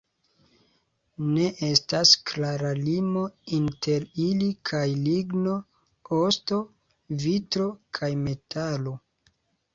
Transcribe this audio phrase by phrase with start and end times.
[1.33, 3.25] Ne estas klara limo
[3.59, 5.55] inter ili kaj ligno,
[6.23, 6.61] osto,
[7.27, 8.99] vitro kaj metalo.